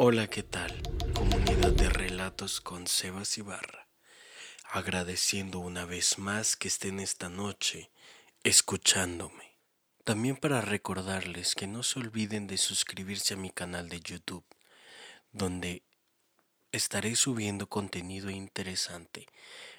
Hola, 0.00 0.28
¿qué 0.28 0.44
tal? 0.44 0.80
Comunidad 1.12 1.72
de 1.72 1.88
relatos 1.88 2.60
con 2.60 2.86
Sebas 2.86 3.36
Ibarra. 3.36 3.88
Agradeciendo 4.70 5.58
una 5.58 5.86
vez 5.86 6.18
más 6.18 6.54
que 6.54 6.68
estén 6.68 7.00
esta 7.00 7.28
noche 7.28 7.90
escuchándome. 8.44 9.56
También 10.04 10.36
para 10.36 10.60
recordarles 10.60 11.56
que 11.56 11.66
no 11.66 11.82
se 11.82 11.98
olviden 11.98 12.46
de 12.46 12.58
suscribirse 12.58 13.34
a 13.34 13.38
mi 13.38 13.50
canal 13.50 13.88
de 13.88 13.98
YouTube, 13.98 14.44
donde 15.32 15.82
estaré 16.70 17.16
subiendo 17.16 17.68
contenido 17.68 18.30
interesante, 18.30 19.26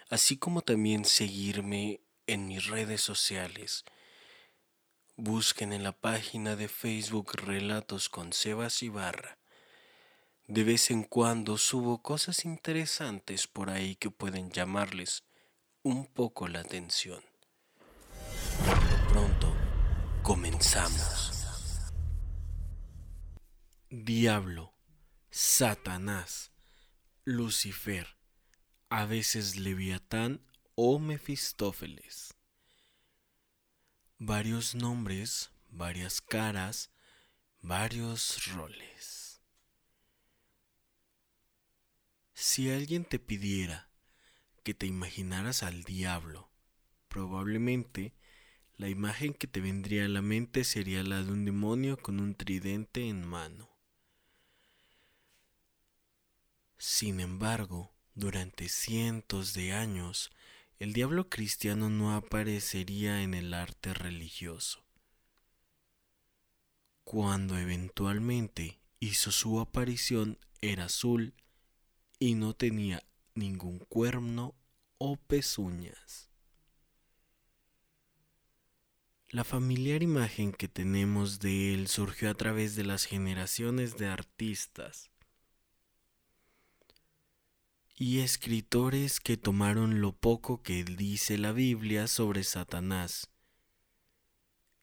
así 0.10 0.36
como 0.36 0.64
también 0.64 1.06
seguirme 1.06 2.02
en 2.28 2.46
mis 2.46 2.66
redes 2.66 3.00
sociales. 3.00 3.86
Busquen 5.16 5.72
en 5.72 5.84
la 5.84 5.94
página 5.94 6.58
de 6.58 6.68
Facebook 6.68 7.38
Relatos 7.38 8.10
con 8.10 8.34
Sebas 8.34 8.84
Ibarra 8.84 9.39
de 10.50 10.64
vez 10.64 10.90
en 10.90 11.04
cuando 11.04 11.60
subo 11.60 12.02
cosas 12.02 12.44
interesantes 12.44 13.46
por 13.46 13.70
ahí 13.70 13.96
que 13.96 14.10
pueden 14.10 14.50
llamarles 14.50 15.24
un 15.84 16.08
poco 16.08 16.48
la 16.48 16.62
atención. 16.62 17.24
pronto, 19.10 19.56
comenzamos. 20.24 21.32
Diablo, 23.92 24.74
Satanás, 25.30 26.52
Lucifer, 27.26 28.18
a 28.90 29.06
veces 29.06 29.56
Leviatán 29.56 30.42
o 30.74 30.98
Mefistófeles. 30.98 32.34
Varios 34.18 34.74
nombres, 34.74 35.52
varias 35.70 36.22
caras, 36.22 36.90
varios 37.62 38.48
roles. 38.56 39.19
Si 42.42 42.72
alguien 42.72 43.04
te 43.04 43.20
pidiera 43.20 43.90
que 44.64 44.74
te 44.74 44.86
imaginaras 44.86 45.62
al 45.62 45.84
diablo, 45.84 46.50
probablemente 47.10 48.14
la 48.78 48.88
imagen 48.88 49.34
que 49.34 49.46
te 49.46 49.60
vendría 49.60 50.06
a 50.06 50.08
la 50.08 50.22
mente 50.22 50.64
sería 50.64 51.04
la 51.04 51.22
de 51.22 51.34
un 51.34 51.44
demonio 51.44 51.98
con 51.98 52.22
un 52.22 52.36
tridente 52.36 53.10
en 53.10 53.28
mano. 53.28 53.70
Sin 56.78 57.20
embargo, 57.20 57.92
durante 58.16 58.70
cientos 58.70 59.54
de 59.54 59.74
años, 59.74 60.32
el 60.80 60.94
diablo 60.94 61.28
cristiano 61.28 61.90
no 61.90 62.16
aparecería 62.16 63.22
en 63.22 63.34
el 63.34 63.54
arte 63.54 63.94
religioso. 63.94 64.86
Cuando 67.04 67.58
eventualmente 67.58 68.80
hizo 69.02 69.30
su 69.30 69.60
aparición 69.60 70.38
era 70.62 70.86
azul 70.86 71.34
y 72.20 72.36
no 72.36 72.54
tenía 72.54 73.02
ningún 73.34 73.80
cuerno 73.80 74.54
o 74.98 75.16
pezuñas. 75.16 76.30
La 79.30 79.44
familiar 79.44 80.04
imagen 80.04 80.52
que 80.52 80.68
tenemos 80.68 81.40
de 81.40 81.74
él 81.74 81.88
surgió 81.88 82.30
a 82.30 82.34
través 82.34 82.76
de 82.76 82.84
las 82.84 83.06
generaciones 83.06 83.98
de 83.98 84.08
artistas 84.08 85.12
y 87.96 88.20
escritores 88.20 89.20
que 89.20 89.38
tomaron 89.38 90.02
lo 90.02 90.14
poco 90.14 90.64
que 90.64 90.84
dice 90.84 91.38
la 91.38 91.52
Biblia 91.52 92.08
sobre 92.08 92.44
Satanás 92.44 93.30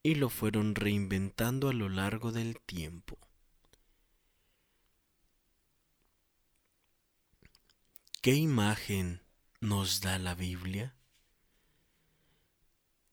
y 0.03 0.14
lo 0.14 0.29
fueron 0.29 0.77
reinventando 0.77 1.69
a 1.69 1.73
lo 1.73 1.89
largo 1.89 2.31
del 2.31 2.61
tiempo. 2.61 3.19
¿Qué 8.27 8.34
imagen 8.34 9.22
nos 9.60 10.00
da 10.00 10.19
la 10.19 10.34
Biblia? 10.34 10.96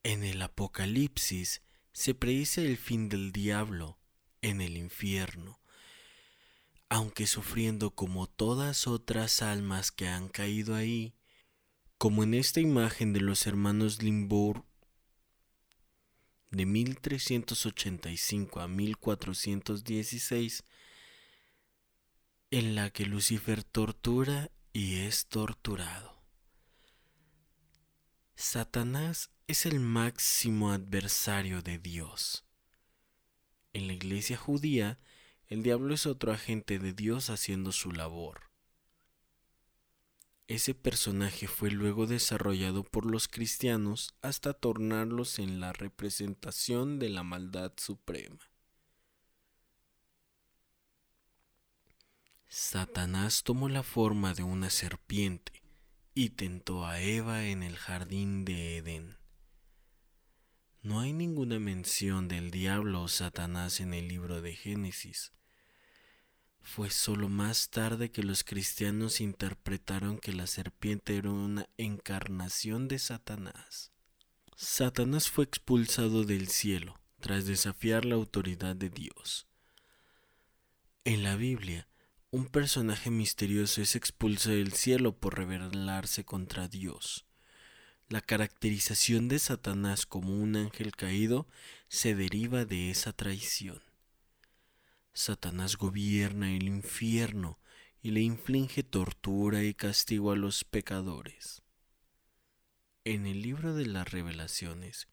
En 0.01 0.23
el 0.23 0.41
Apocalipsis 0.41 1.61
se 1.91 2.15
predice 2.15 2.65
el 2.65 2.77
fin 2.77 3.09
del 3.09 3.31
diablo 3.31 3.99
en 4.41 4.59
el 4.59 4.75
infierno, 4.75 5.59
aunque 6.89 7.27
sufriendo 7.27 7.91
como 7.91 8.25
todas 8.25 8.87
otras 8.87 9.43
almas 9.43 9.91
que 9.91 10.07
han 10.07 10.29
caído 10.29 10.73
ahí, 10.73 11.13
como 11.99 12.23
en 12.23 12.33
esta 12.33 12.59
imagen 12.59 13.13
de 13.13 13.21
los 13.21 13.45
hermanos 13.45 14.01
Limbourg 14.01 14.65
de 16.49 16.65
1385 16.65 18.61
a 18.61 18.67
1416, 18.67 20.63
en 22.49 22.73
la 22.73 22.89
que 22.89 23.05
Lucifer 23.05 23.63
tortura 23.63 24.49
y 24.73 25.01
es 25.01 25.27
torturado. 25.27 26.23
Satanás 28.35 29.29
es 29.45 29.67
el 29.67 29.79
máximo 29.79 30.71
adversario 30.71 31.61
de 31.61 31.77
Dios. 31.77 32.43
En 33.71 33.85
la 33.85 33.93
iglesia 33.93 34.35
judía, 34.35 34.99
el 35.45 35.61
diablo 35.61 35.93
es 35.93 36.07
otro 36.07 36.33
agente 36.33 36.79
de 36.79 36.91
Dios 36.91 37.29
haciendo 37.29 37.71
su 37.71 37.91
labor. 37.91 38.49
Ese 40.47 40.73
personaje 40.73 41.47
fue 41.47 41.69
luego 41.69 42.07
desarrollado 42.07 42.83
por 42.83 43.05
los 43.05 43.27
cristianos 43.27 44.15
hasta 44.23 44.53
tornarlos 44.53 45.37
en 45.37 45.59
la 45.59 45.71
representación 45.71 46.97
de 46.97 47.09
la 47.09 47.21
maldad 47.21 47.73
suprema. 47.77 48.52
Satanás 52.55 53.41
tomó 53.41 53.67
la 53.67 53.81
forma 53.81 54.35
de 54.35 54.43
una 54.43 54.69
serpiente 54.69 55.63
y 56.13 56.29
tentó 56.29 56.85
a 56.85 57.01
Eva 57.01 57.47
en 57.47 57.63
el 57.63 57.75
jardín 57.77 58.45
de 58.45 58.77
Edén. 58.77 59.17
No 60.83 60.99
hay 60.99 61.13
ninguna 61.13 61.57
mención 61.57 62.27
del 62.27 62.51
diablo 62.51 63.01
o 63.01 63.07
Satanás 63.07 63.79
en 63.79 63.95
el 63.95 64.07
libro 64.07 64.43
de 64.43 64.55
Génesis. 64.55 65.33
Fue 66.61 66.91
solo 66.91 67.27
más 67.27 67.71
tarde 67.71 68.11
que 68.11 68.21
los 68.21 68.43
cristianos 68.43 69.19
interpretaron 69.19 70.19
que 70.19 70.31
la 70.31 70.45
serpiente 70.45 71.17
era 71.17 71.31
una 71.31 71.67
encarnación 71.77 72.87
de 72.87 72.99
Satanás. 72.99 73.91
Satanás 74.55 75.31
fue 75.31 75.45
expulsado 75.45 76.23
del 76.23 76.49
cielo 76.49 77.01
tras 77.19 77.47
desafiar 77.47 78.05
la 78.05 78.13
autoridad 78.13 78.75
de 78.75 78.91
Dios. 78.91 79.47
En 81.03 81.23
la 81.23 81.35
Biblia, 81.35 81.87
un 82.33 82.47
personaje 82.47 83.11
misterioso 83.11 83.79
es 83.83 83.95
expulso 83.95 84.49
del 84.49 84.73
cielo 84.73 85.15
por 85.15 85.37
rebelarse 85.37 86.25
contra 86.25 86.67
Dios. 86.67 87.27
La 88.09 88.21
caracterización 88.21 89.27
de 89.27 89.37
Satanás 89.37 90.07
como 90.07 90.35
un 90.35 90.55
ángel 90.55 90.95
caído 90.95 91.47
se 91.89 92.15
deriva 92.15 92.65
de 92.65 92.89
esa 92.89 93.13
traición. 93.13 93.83
Satanás 95.13 95.77
gobierna 95.77 96.55
el 96.55 96.63
infierno 96.63 97.59
y 98.01 98.09
le 98.09 98.21
inflige 98.21 98.81
tortura 98.81 99.63
y 99.63 99.75
castigo 99.75 100.31
a 100.31 100.35
los 100.35 100.63
pecadores. 100.63 101.61
En 103.03 103.27
el 103.27 103.43
libro 103.43 103.75
de 103.75 103.85
las 103.85 104.09
revelaciones 104.09 105.07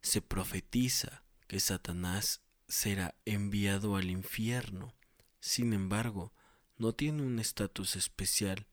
se 0.00 0.22
profetiza 0.22 1.22
que 1.48 1.60
Satanás 1.60 2.40
será 2.66 3.14
enviado 3.26 3.94
al 3.94 4.08
infierno 4.08 4.94
sin 5.40 5.72
embargo, 5.72 6.32
no 6.76 6.92
tiene 6.92 7.22
un 7.22 7.38
estatus 7.38 7.96
especial 7.96 8.66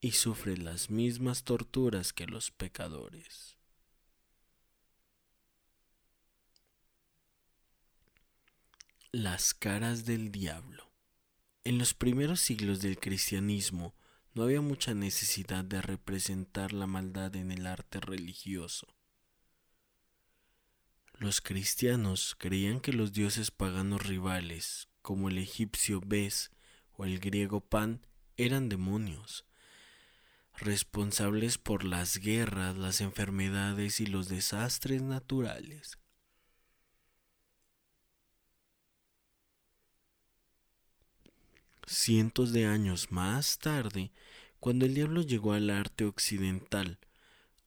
y 0.00 0.12
sufre 0.12 0.56
las 0.56 0.90
mismas 0.90 1.44
torturas 1.44 2.12
que 2.12 2.26
los 2.26 2.50
pecadores. 2.50 3.56
Las 9.12 9.54
caras 9.54 10.04
del 10.04 10.30
diablo. 10.30 10.92
En 11.64 11.78
los 11.78 11.94
primeros 11.94 12.40
siglos 12.40 12.80
del 12.80 12.98
cristianismo 12.98 13.94
no 14.34 14.42
había 14.42 14.60
mucha 14.60 14.92
necesidad 14.92 15.64
de 15.64 15.80
representar 15.80 16.72
la 16.72 16.86
maldad 16.86 17.34
en 17.34 17.50
el 17.50 17.66
arte 17.66 18.00
religioso. 18.00 18.86
Los 21.14 21.40
cristianos 21.40 22.36
creían 22.38 22.80
que 22.80 22.92
los 22.92 23.14
dioses 23.14 23.50
paganos 23.50 24.06
rivales, 24.06 24.88
como 25.06 25.28
el 25.28 25.38
egipcio 25.38 26.00
Bes 26.04 26.50
o 26.94 27.04
el 27.04 27.20
griego 27.20 27.60
Pan, 27.60 28.04
eran 28.36 28.68
demonios, 28.68 29.44
responsables 30.56 31.58
por 31.58 31.84
las 31.84 32.18
guerras, 32.18 32.76
las 32.76 33.00
enfermedades 33.00 34.00
y 34.00 34.06
los 34.06 34.28
desastres 34.28 35.02
naturales. 35.02 36.00
Cientos 41.86 42.52
de 42.52 42.66
años 42.66 43.12
más 43.12 43.58
tarde, 43.60 44.10
cuando 44.58 44.86
el 44.86 44.94
diablo 44.94 45.22
llegó 45.22 45.52
al 45.52 45.70
arte 45.70 46.04
occidental, 46.04 46.98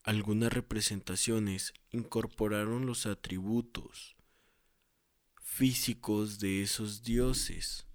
algunas 0.04 0.52
representaciones 0.52 1.74
incorporaron 1.92 2.86
los 2.86 3.06
atributos, 3.06 4.19
físicos 5.60 6.40
de 6.40 6.64
esos 6.64 7.04
dioses, 7.04 7.86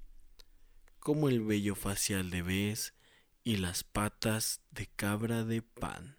como 0.99 1.31
el 1.31 1.41
vello 1.41 1.75
facial 1.75 2.29
de 2.29 2.43
Bes 2.43 2.93
y 3.43 3.57
las 3.57 3.85
patas 3.85 4.61
de 4.71 4.87
cabra 4.87 5.45
de 5.45 5.63
pan. 5.63 6.19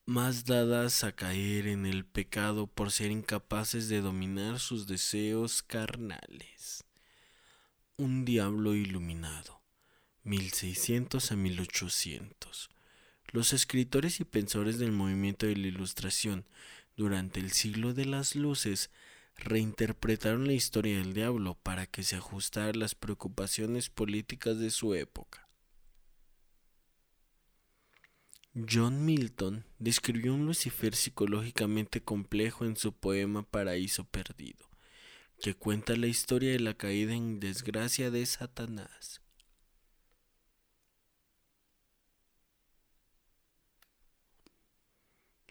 más 0.05 0.45
dadas 0.45 1.03
a 1.03 1.11
caer 1.11 1.67
en 1.67 1.85
el 1.85 2.05
pecado 2.05 2.67
por 2.67 2.91
ser 2.91 3.11
incapaces 3.11 3.89
de 3.89 4.01
dominar 4.01 4.59
sus 4.59 4.87
deseos 4.87 5.61
carnales 5.61 6.83
un 7.99 8.23
diablo 8.23 8.75
iluminado, 8.75 9.61
1600 10.23 11.33
a 11.33 11.35
1800. 11.35 12.69
Los 13.33 13.51
escritores 13.51 14.21
y 14.21 14.23
pensores 14.23 14.79
del 14.79 14.93
movimiento 14.93 15.45
de 15.45 15.57
la 15.57 15.67
Ilustración 15.67 16.45
durante 16.95 17.41
el 17.41 17.51
siglo 17.51 17.93
de 17.93 18.05
las 18.05 18.35
luces 18.35 18.89
reinterpretaron 19.39 20.47
la 20.47 20.53
historia 20.53 20.97
del 20.97 21.13
diablo 21.13 21.55
para 21.61 21.85
que 21.85 22.03
se 22.03 22.15
ajustara 22.15 22.69
a 22.69 22.73
las 22.73 22.95
preocupaciones 22.95 23.89
políticas 23.89 24.59
de 24.59 24.69
su 24.69 24.93
época. 24.93 25.47
John 28.69 29.05
Milton 29.05 29.65
describió 29.77 30.33
un 30.33 30.45
Lucifer 30.45 30.95
psicológicamente 30.95 32.01
complejo 32.01 32.65
en 32.65 32.75
su 32.75 32.93
poema 32.93 33.43
Paraíso 33.43 34.05
Perdido 34.05 34.69
que 35.39 35.53
cuenta 35.53 35.95
la 35.95 36.07
historia 36.07 36.51
de 36.51 36.59
la 36.59 36.73
caída 36.73 37.13
en 37.13 37.39
desgracia 37.39 38.11
de 38.11 38.25
Satanás. 38.25 39.21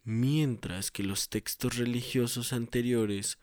Mientras 0.04 0.90
que 0.90 1.02
los 1.02 1.28
textos 1.28 1.76
religiosos 1.76 2.52
anteriores 2.52 3.38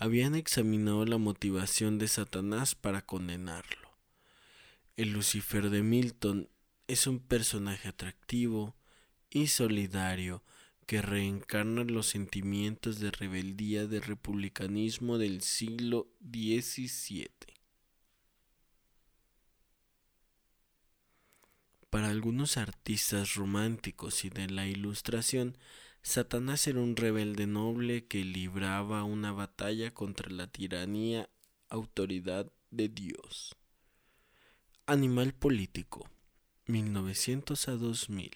habían 0.00 0.36
examinado 0.36 1.04
la 1.06 1.18
motivación 1.18 1.98
de 1.98 2.06
Satanás 2.06 2.76
para 2.76 3.02
condenarlo. 3.02 3.98
El 4.96 5.10
Lucifer 5.10 5.70
de 5.70 5.82
Milton 5.82 6.48
es 6.86 7.08
un 7.08 7.18
personaje 7.18 7.88
atractivo 7.88 8.76
y 9.28 9.48
solidario 9.48 10.44
que 10.86 11.02
reencarna 11.02 11.82
los 11.82 12.06
sentimientos 12.06 13.00
de 13.00 13.10
rebeldía 13.10 13.88
del 13.88 14.02
republicanismo 14.02 15.18
del 15.18 15.42
siglo 15.42 16.14
XVII. 16.20 17.28
Para 21.90 22.08
algunos 22.08 22.56
artistas 22.56 23.34
románticos 23.34 24.24
y 24.24 24.30
de 24.30 24.48
la 24.48 24.68
Ilustración, 24.68 25.58
Satanás 26.08 26.66
era 26.66 26.80
un 26.80 26.96
rebelde 26.96 27.46
noble 27.46 28.06
que 28.06 28.24
libraba 28.24 29.04
una 29.04 29.30
batalla 29.30 29.92
contra 29.92 30.30
la 30.30 30.46
tiranía 30.46 31.28
autoridad 31.68 32.50
de 32.70 32.88
Dios. 32.88 33.54
Animal 34.86 35.34
político, 35.34 36.08
1900 36.64 37.68
a 37.68 37.72
2000. 37.72 38.30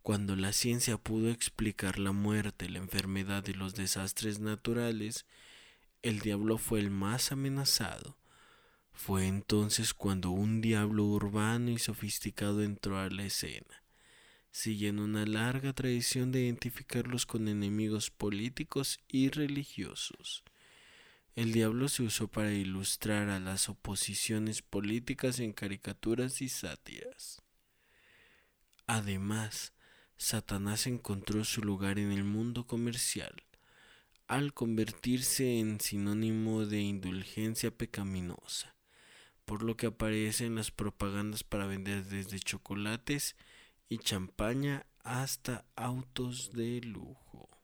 Cuando 0.00 0.34
la 0.34 0.54
ciencia 0.54 0.96
pudo 0.96 1.28
explicar 1.28 1.98
la 1.98 2.12
muerte, 2.12 2.70
la 2.70 2.78
enfermedad 2.78 3.46
y 3.48 3.52
los 3.52 3.74
desastres 3.74 4.40
naturales, 4.40 5.26
el 6.00 6.20
diablo 6.20 6.56
fue 6.56 6.80
el 6.80 6.88
más 6.88 7.32
amenazado. 7.32 8.16
Fue 8.94 9.26
entonces 9.26 9.92
cuando 9.92 10.30
un 10.30 10.62
diablo 10.62 11.04
urbano 11.04 11.70
y 11.70 11.78
sofisticado 11.78 12.62
entró 12.62 12.98
a 12.98 13.10
la 13.10 13.26
escena, 13.26 13.82
siguiendo 14.56 15.04
una 15.04 15.26
larga 15.26 15.74
tradición 15.74 16.32
de 16.32 16.40
identificarlos 16.40 17.26
con 17.26 17.46
enemigos 17.46 18.10
políticos 18.10 19.00
y 19.06 19.28
religiosos. 19.28 20.44
El 21.34 21.52
diablo 21.52 21.90
se 21.90 22.04
usó 22.04 22.28
para 22.28 22.50
ilustrar 22.54 23.28
a 23.28 23.38
las 23.38 23.68
oposiciones 23.68 24.62
políticas 24.62 25.40
en 25.40 25.52
caricaturas 25.52 26.40
y 26.40 26.48
sátiras. 26.48 27.42
Además, 28.86 29.74
Satanás 30.16 30.86
encontró 30.86 31.44
su 31.44 31.60
lugar 31.60 31.98
en 31.98 32.10
el 32.10 32.24
mundo 32.24 32.66
comercial 32.66 33.34
al 34.26 34.54
convertirse 34.54 35.58
en 35.58 35.80
sinónimo 35.82 36.64
de 36.64 36.80
indulgencia 36.80 37.70
pecaminosa, 37.70 38.74
por 39.44 39.62
lo 39.62 39.76
que 39.76 39.88
aparece 39.88 40.46
en 40.46 40.54
las 40.54 40.70
propagandas 40.70 41.44
para 41.44 41.66
vender 41.66 42.06
desde 42.06 42.40
chocolates 42.40 43.36
y 43.88 43.98
champaña 43.98 44.86
hasta 45.04 45.64
autos 45.76 46.52
de 46.52 46.80
lujo. 46.80 47.55